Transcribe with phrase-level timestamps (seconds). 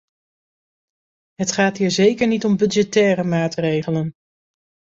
[1.33, 4.11] Het gaat hier zeker niet om budgettaire maatregelen.